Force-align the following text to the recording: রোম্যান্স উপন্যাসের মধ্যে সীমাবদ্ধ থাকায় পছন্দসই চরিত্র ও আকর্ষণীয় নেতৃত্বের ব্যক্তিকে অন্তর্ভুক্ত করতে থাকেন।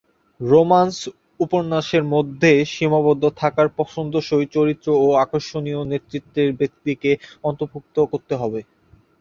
রোম্যান্স 0.39 0.97
উপন্যাসের 1.39 2.03
মধ্যে 2.13 2.51
সীমাবদ্ধ 2.73 3.23
থাকায় 3.37 3.71
পছন্দসই 3.77 4.45
চরিত্র 4.55 4.87
ও 4.99 5.17
আকর্ষণীয় 5.23 5.81
নেতৃত্বের 5.91 6.49
ব্যক্তিকে 6.59 7.11
অন্তর্ভুক্ত 7.43 7.95
করতে 8.11 8.33
থাকেন। 8.37 8.61